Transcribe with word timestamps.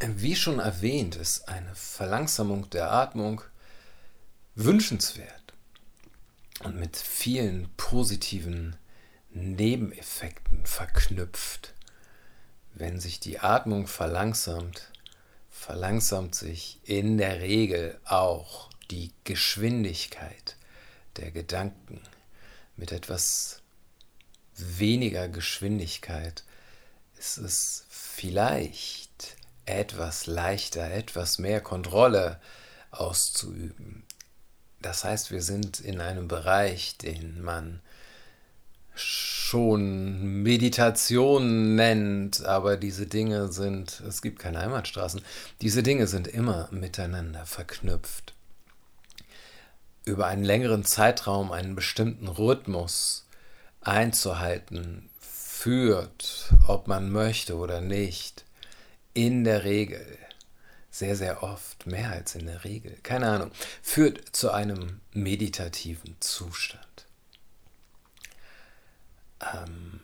Wie 0.00 0.36
schon 0.36 0.60
erwähnt, 0.60 1.16
ist 1.16 1.48
eine 1.48 1.74
Verlangsamung 1.74 2.70
der 2.70 2.92
Atmung 2.92 3.42
wünschenswert 4.54 5.54
und 6.60 6.76
mit 6.76 6.96
vielen 6.96 7.68
positiven 7.76 8.76
Nebeneffekten 9.30 10.64
verknüpft. 10.66 11.74
Wenn 12.74 13.00
sich 13.00 13.18
die 13.18 13.40
Atmung 13.40 13.88
verlangsamt, 13.88 14.92
verlangsamt 15.50 16.36
sich 16.36 16.78
in 16.84 17.18
der 17.18 17.40
Regel 17.40 17.98
auch 18.04 18.70
die 18.92 19.12
Geschwindigkeit 19.24 20.56
der 21.16 21.32
Gedanken 21.32 22.00
mit 22.76 22.92
etwas 22.92 23.62
weniger 24.54 25.28
Geschwindigkeit 25.28 26.44
ist 27.18 27.38
es 27.38 27.84
vielleicht 27.88 29.37
etwas 29.68 30.26
leichter, 30.26 30.90
etwas 30.90 31.38
mehr 31.38 31.60
Kontrolle 31.60 32.40
auszuüben. 32.90 34.04
Das 34.80 35.04
heißt, 35.04 35.30
wir 35.30 35.42
sind 35.42 35.80
in 35.80 36.00
einem 36.00 36.28
Bereich, 36.28 36.96
den 36.98 37.42
man 37.42 37.80
schon 38.94 40.42
Meditation 40.42 41.74
nennt, 41.76 42.44
aber 42.44 42.76
diese 42.76 43.06
Dinge 43.06 43.52
sind, 43.52 44.00
es 44.00 44.22
gibt 44.22 44.38
keine 44.38 44.60
Heimatstraßen, 44.60 45.22
diese 45.62 45.82
Dinge 45.82 46.06
sind 46.06 46.26
immer 46.26 46.68
miteinander 46.72 47.46
verknüpft. 47.46 48.34
Über 50.04 50.26
einen 50.26 50.44
längeren 50.44 50.84
Zeitraum 50.84 51.52
einen 51.52 51.76
bestimmten 51.76 52.28
Rhythmus 52.28 53.26
einzuhalten, 53.80 55.08
führt, 55.20 56.52
ob 56.66 56.86
man 56.88 57.10
möchte 57.10 57.56
oder 57.56 57.80
nicht, 57.80 58.44
in 59.26 59.42
der 59.42 59.64
Regel, 59.64 60.06
sehr, 60.90 61.16
sehr 61.16 61.42
oft, 61.42 61.86
mehr 61.86 62.12
als 62.12 62.36
in 62.36 62.46
der 62.46 62.62
Regel, 62.62 62.96
keine 63.02 63.28
Ahnung, 63.28 63.50
führt 63.82 64.36
zu 64.36 64.52
einem 64.52 65.00
meditativen 65.12 66.16
Zustand. 66.20 67.06
Ähm, 69.40 70.00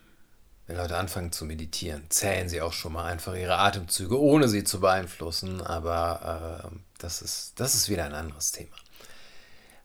wenn 0.66 0.76
Leute 0.76 0.96
anfangen 0.96 1.30
zu 1.30 1.44
meditieren, 1.44 2.06
zählen 2.08 2.48
sie 2.48 2.60
auch 2.60 2.72
schon 2.72 2.94
mal 2.94 3.04
einfach 3.04 3.34
ihre 3.34 3.58
Atemzüge, 3.58 4.18
ohne 4.20 4.48
sie 4.48 4.64
zu 4.64 4.80
beeinflussen, 4.80 5.60
aber 5.60 6.72
äh, 6.72 6.76
das, 6.98 7.22
ist, 7.22 7.52
das 7.60 7.76
ist 7.76 7.88
wieder 7.88 8.04
ein 8.06 8.14
anderes 8.14 8.50
Thema. 8.50 8.74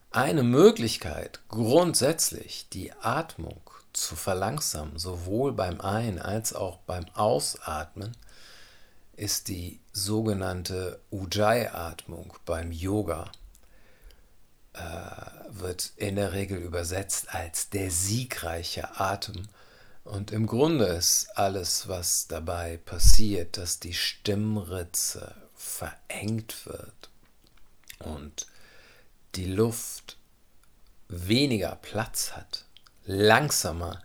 Eine 0.09 0.41
Möglichkeit, 0.41 1.39
grundsätzlich 1.49 2.67
die 2.69 2.93
Atmung 2.93 3.61
zu 3.93 4.15
verlangsamen, 4.15 4.97
sowohl 4.97 5.53
beim 5.53 5.81
Ein- 5.81 6.19
als 6.19 6.53
auch 6.53 6.79
beim 6.79 7.05
Ausatmen, 7.13 8.17
ist 9.19 9.49
die 9.49 9.79
sogenannte 9.91 11.01
Ujjayi-Atmung 11.11 12.33
beim 12.45 12.71
Yoga. 12.71 13.31
Äh, 14.73 14.79
wird 15.49 15.91
in 15.97 16.15
der 16.15 16.31
Regel 16.33 16.59
übersetzt 16.59 17.33
als 17.33 17.69
der 17.69 17.91
siegreiche 17.91 18.99
Atem. 18.99 19.47
Und 20.03 20.31
im 20.31 20.47
Grunde 20.47 20.85
ist 20.85 21.27
alles, 21.35 21.87
was 21.87 22.27
dabei 22.27 22.77
passiert, 22.77 23.57
dass 23.57 23.79
die 23.79 23.93
Stimmritze 23.93 25.35
verengt 25.55 26.65
wird 26.65 27.09
und 27.99 28.47
die 29.35 29.45
Luft 29.45 30.17
weniger 31.09 31.75
Platz 31.75 32.31
hat 32.31 32.65
langsamer 33.05 34.01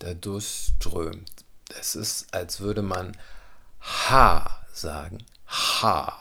dadurch 0.00 0.72
strömt. 0.76 1.44
Es 1.78 1.94
ist, 1.94 2.34
als 2.34 2.60
würde 2.60 2.82
man 2.82 3.16
Ha 3.86 4.64
sagen. 4.72 5.24
Ha. 5.48 6.12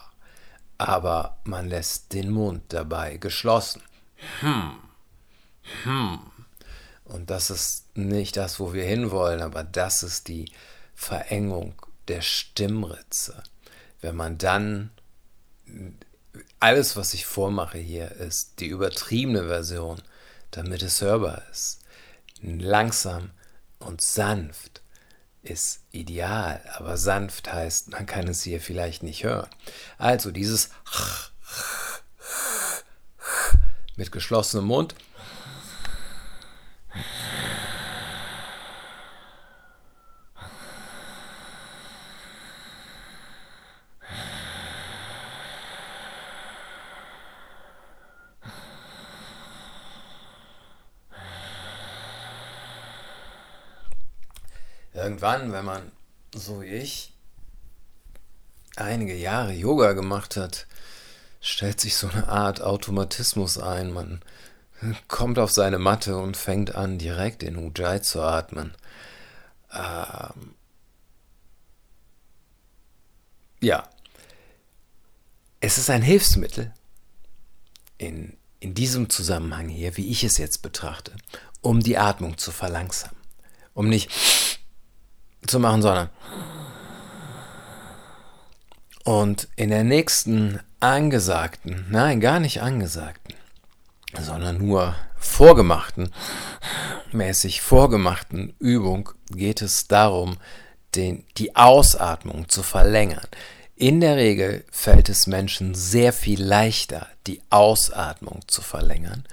Aber 0.77 1.37
man 1.43 1.67
lässt 1.67 2.13
den 2.13 2.31
Mund 2.31 2.63
dabei 2.69 3.17
geschlossen. 3.17 3.81
Hm. 4.39 4.77
Hm. 5.83 6.19
Und 7.05 7.29
das 7.29 7.49
ist 7.49 7.97
nicht 7.97 8.37
das, 8.37 8.59
wo 8.59 8.73
wir 8.73 8.83
hinwollen, 8.83 9.41
aber 9.41 9.63
das 9.63 10.03
ist 10.03 10.27
die 10.27 10.51
Verengung 10.93 11.81
der 12.07 12.21
Stimmritze. 12.21 13.43
Wenn 14.01 14.15
man 14.15 14.37
dann 14.37 14.91
alles, 16.59 16.95
was 16.97 17.13
ich 17.13 17.25
vormache 17.25 17.77
hier, 17.77 18.11
ist 18.11 18.59
die 18.59 18.67
übertriebene 18.67 19.47
Version, 19.47 20.01
damit 20.51 20.81
es 20.81 21.01
hörbar 21.01 21.41
ist 21.51 21.85
langsam 22.41 23.31
und 23.79 24.01
sanft 24.01 24.81
ist 25.45 25.81
ideal, 25.91 26.61
aber 26.73 26.97
sanft 26.97 27.51
heißt, 27.51 27.91
man 27.91 28.05
kann 28.05 28.27
es 28.27 28.43
hier 28.43 28.59
vielleicht 28.59 29.03
nicht 29.03 29.23
hören. 29.23 29.49
Also 29.97 30.31
dieses 30.31 30.69
mit 33.95 34.11
geschlossenem 34.11 34.65
Mund 34.65 34.95
irgendwann, 55.05 55.53
wenn 55.53 55.65
man, 55.65 55.91
so 56.33 56.61
wie 56.61 56.65
ich, 56.65 57.13
einige 58.75 59.15
Jahre 59.15 59.53
Yoga 59.53 59.93
gemacht 59.93 60.35
hat, 60.35 60.65
stellt 61.39 61.79
sich 61.79 61.95
so 61.95 62.09
eine 62.09 62.27
Art 62.27 62.61
Automatismus 62.61 63.59
ein. 63.59 63.93
Man 63.93 64.21
kommt 65.07 65.37
auf 65.37 65.51
seine 65.51 65.77
Matte 65.77 66.17
und 66.17 66.35
fängt 66.35 66.73
an, 66.75 66.97
direkt 66.97 67.43
in 67.43 67.55
Ujjayi 67.55 68.01
zu 68.01 68.21
atmen. 68.21 68.73
Ähm 69.71 70.55
ja, 73.61 73.87
es 75.59 75.77
ist 75.77 75.89
ein 75.89 76.01
Hilfsmittel 76.01 76.73
in, 77.97 78.35
in 78.59 78.73
diesem 78.73 79.09
Zusammenhang 79.09 79.69
hier, 79.69 79.97
wie 79.97 80.09
ich 80.09 80.23
es 80.23 80.37
jetzt 80.39 80.63
betrachte, 80.63 81.15
um 81.61 81.81
die 81.81 81.97
Atmung 81.97 82.37
zu 82.39 82.51
verlangsamen. 82.51 83.15
Um 83.75 83.89
nicht 83.89 84.09
zu 85.47 85.59
machen, 85.59 85.81
sondern. 85.81 86.09
Und 89.03 89.47
in 89.55 89.69
der 89.69 89.83
nächsten 89.83 90.59
angesagten, 90.79 91.85
nein, 91.89 92.19
gar 92.19 92.39
nicht 92.39 92.61
angesagten, 92.61 93.35
sondern 94.19 94.57
nur 94.57 94.95
vorgemachten, 95.15 96.11
mäßig 97.11 97.61
vorgemachten 97.61 98.55
Übung 98.59 99.09
geht 99.29 99.61
es 99.61 99.87
darum, 99.87 100.37
den, 100.95 101.25
die 101.37 101.55
Ausatmung 101.55 102.49
zu 102.49 102.63
verlängern. 102.63 103.27
In 103.75 103.99
der 103.99 104.15
Regel 104.15 104.63
fällt 104.71 105.09
es 105.09 105.27
Menschen 105.27 105.75
sehr 105.75 106.13
viel 106.13 106.41
leichter, 106.41 107.07
die 107.27 107.41
Ausatmung 107.49 108.41
zu 108.47 108.61
verlängern. 108.61 109.25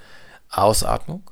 Ausatmung 0.51 1.31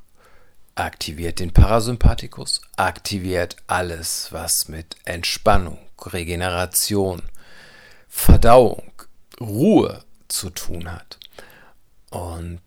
aktiviert 0.80 1.40
den 1.40 1.52
Parasympathikus, 1.52 2.62
aktiviert 2.76 3.56
alles, 3.66 4.28
was 4.30 4.68
mit 4.68 4.96
Entspannung, 5.04 5.78
Regeneration, 6.00 7.22
Verdauung, 8.08 8.90
Ruhe 9.38 10.02
zu 10.28 10.50
tun 10.50 10.90
hat. 10.90 11.18
Und 12.10 12.60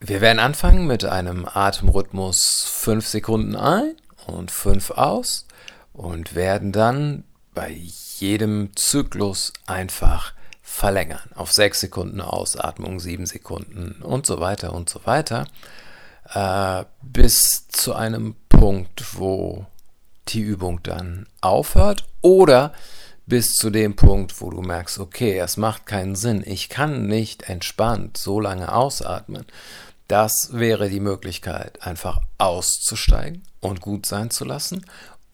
wir 0.00 0.20
werden 0.20 0.40
anfangen 0.40 0.86
mit 0.86 1.04
einem 1.04 1.46
Atemrhythmus 1.46 2.64
5 2.64 3.06
Sekunden 3.06 3.56
ein 3.56 3.94
und 4.26 4.50
5 4.50 4.90
aus 4.90 5.46
und 5.92 6.34
werden 6.34 6.72
dann 6.72 7.22
bei 7.54 7.70
jedem 8.18 8.74
Zyklus 8.74 9.52
einfach 9.66 10.32
verlängern. 10.62 11.30
Auf 11.36 11.52
6 11.52 11.80
Sekunden 11.80 12.20
Ausatmung, 12.20 12.98
7 12.98 13.26
Sekunden 13.26 14.02
und 14.02 14.26
so 14.26 14.40
weiter 14.40 14.72
und 14.72 14.90
so 14.90 15.06
weiter 15.06 15.46
äh, 16.34 16.84
bis 17.02 17.68
zu 17.68 17.94
einem 17.94 18.34
Punkt, 18.48 19.18
wo 19.18 19.66
die 20.28 20.40
Übung 20.40 20.82
dann 20.82 21.26
aufhört 21.40 22.06
oder 22.20 22.72
bis 23.26 23.54
zu 23.54 23.70
dem 23.70 23.96
Punkt, 23.96 24.40
wo 24.40 24.50
du 24.50 24.62
merkst, 24.62 24.98
okay, 24.98 25.38
es 25.38 25.56
macht 25.56 25.86
keinen 25.86 26.16
Sinn, 26.16 26.42
ich 26.44 26.68
kann 26.68 27.06
nicht 27.06 27.48
entspannt 27.48 28.16
so 28.16 28.40
lange 28.40 28.72
ausatmen. 28.74 29.46
Das 30.08 30.50
wäre 30.52 30.90
die 30.90 31.00
Möglichkeit, 31.00 31.82
einfach 31.86 32.20
auszusteigen 32.38 33.42
und 33.60 33.80
gut 33.80 34.06
sein 34.06 34.30
zu 34.30 34.44
lassen 34.44 34.84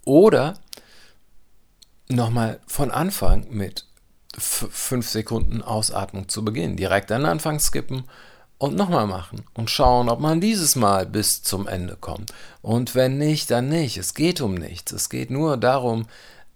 oder 0.04 0.54
nochmal 2.08 2.60
von 2.66 2.90
Anfang 2.90 3.46
mit 3.50 3.84
fünf 4.36 5.08
Sekunden 5.08 5.62
Ausatmung 5.62 6.28
zu 6.28 6.44
beginnen. 6.44 6.76
Direkt 6.76 7.10
an 7.10 7.22
den 7.22 7.30
Anfang 7.30 7.58
skippen 7.58 8.04
und 8.58 8.76
nochmal 8.76 9.06
machen 9.06 9.44
und 9.54 9.70
schauen, 9.70 10.08
ob 10.08 10.20
man 10.20 10.40
dieses 10.40 10.76
Mal 10.76 11.06
bis 11.06 11.42
zum 11.42 11.66
Ende 11.66 11.96
kommt. 11.96 12.32
Und 12.60 12.94
wenn 12.94 13.16
nicht, 13.16 13.50
dann 13.50 13.68
nicht. 13.68 13.96
Es 13.96 14.14
geht 14.14 14.40
um 14.40 14.54
nichts. 14.54 14.92
Es 14.92 15.08
geht 15.08 15.30
nur 15.30 15.56
darum, 15.56 16.06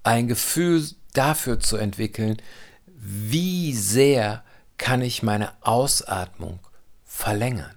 ein 0.02 0.26
Gefühl 0.26 0.84
dafür 1.12 1.60
zu 1.60 1.76
entwickeln, 1.76 2.42
wie 2.86 3.72
sehr 3.74 4.42
kann 4.78 5.00
ich 5.00 5.22
meine 5.22 5.52
Ausatmung 5.60 6.58
verlängern. 7.04 7.74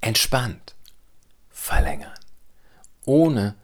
Entspannt 0.00 0.74
verlängern. 1.50 2.14
Ohne 3.04 3.56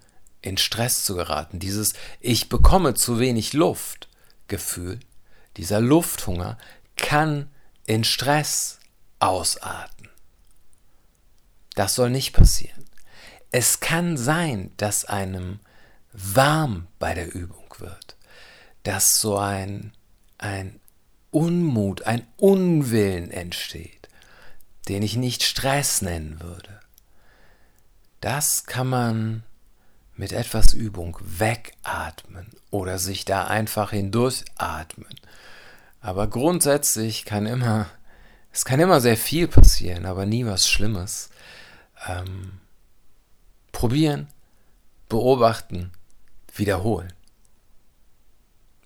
in 0.43 0.57
Stress 0.57 1.05
zu 1.05 1.15
geraten. 1.15 1.61
Dieses 1.61 1.95
Ich 2.21 2.49
bekomme 2.49 2.95
zu 2.95 3.19
wenig 3.19 3.53
Luft 3.53 4.09
Gefühl, 4.49 5.01
dieser 5.57 5.81
Lufthunger 5.81 6.59
kann 6.97 7.51
in 7.85 8.05
Stress 8.05 8.79
ausarten. 9.19 10.09
Das 11.75 11.95
soll 11.95 12.11
nicht 12.11 12.33
passieren. 12.33 12.85
Es 13.51 13.81
kann 13.81 14.17
sein, 14.17 14.73
dass 14.77 15.05
einem 15.05 15.61
warm 16.13 16.89
bei 16.99 17.15
der 17.15 17.35
Übung 17.35 17.67
wird, 17.79 18.17
dass 18.83 19.21
so 19.21 19.37
ein, 19.37 19.93
ein 20.39 20.81
Unmut, 21.31 22.03
ein 22.03 22.27
Unwillen 22.37 23.31
entsteht, 23.31 24.09
den 24.89 25.03
ich 25.03 25.17
nicht 25.17 25.43
Stress 25.43 26.03
nennen 26.03 26.41
würde. 26.41 26.81
Das 28.21 28.65
kann 28.65 28.89
man 28.89 29.43
mit 30.17 30.33
etwas 30.33 30.73
Übung 30.73 31.19
wegatmen 31.21 32.49
oder 32.71 32.99
sich 32.99 33.25
da 33.25 33.45
einfach 33.47 33.91
hindurchatmen. 33.91 35.15
Aber 36.01 36.29
grundsätzlich 36.29 37.25
kann 37.25 37.47
immer, 37.47 37.87
es 38.57 38.65
kann 38.65 38.81
immer 38.81 39.03
sehr 39.03 39.19
viel 39.19 39.49
passieren, 39.49 40.07
aber 40.07 40.25
nie 40.25 40.47
was 40.47 40.67
Schlimmes. 40.67 41.29
Ähm, 42.07 42.59
probieren, 43.71 44.29
beobachten, 45.11 45.93
wiederholen 46.55 47.13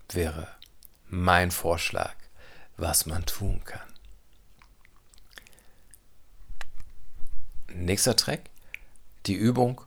wäre 0.09 0.49
mein 1.07 1.51
Vorschlag, 1.51 2.15
was 2.75 3.05
man 3.05 3.25
tun 3.25 3.63
kann. 3.63 3.87
Nächster 7.73 8.17
Track, 8.17 8.49
die 9.25 9.35
Übung 9.35 9.79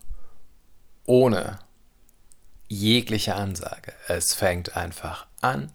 ohne 1.05 1.59
jegliche 2.69 3.35
Ansage. 3.35 3.93
Es 4.09 4.33
fängt 4.33 4.79
einfach 4.79 5.27
an 5.43 5.71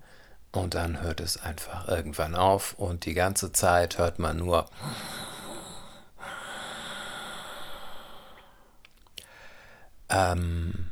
und 0.51 0.73
dann 0.73 1.01
hört 1.01 1.19
es 1.19 1.37
einfach 1.41 1.87
irgendwann 1.87 2.35
auf 2.35 2.73
und 2.73 3.05
die 3.05 3.13
ganze 3.13 3.51
Zeit 3.51 3.97
hört 3.97 4.19
man 4.19 4.37
nur 4.37 4.65
ähm, 10.09 10.91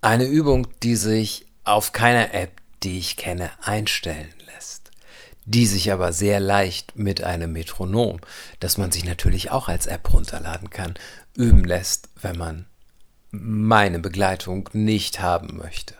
eine 0.00 0.24
Übung, 0.24 0.66
die 0.82 0.96
sich 0.96 1.46
auf 1.64 1.92
keiner 1.92 2.34
App, 2.34 2.52
die 2.82 2.98
ich 2.98 3.16
kenne, 3.16 3.50
einstellen 3.62 4.32
lässt, 4.46 4.90
die 5.44 5.66
sich 5.66 5.92
aber 5.92 6.12
sehr 6.12 6.40
leicht 6.40 6.96
mit 6.96 7.22
einem 7.22 7.52
Metronom, 7.52 8.20
das 8.58 8.78
man 8.78 8.90
sich 8.90 9.04
natürlich 9.04 9.50
auch 9.50 9.68
als 9.68 9.86
App 9.86 10.12
runterladen 10.12 10.70
kann, 10.70 10.94
üben 11.36 11.64
lässt, 11.64 12.08
wenn 12.20 12.38
man 12.38 12.66
meine 13.30 13.98
Begleitung 13.98 14.68
nicht 14.72 15.20
haben 15.20 15.58
möchte. 15.58 15.99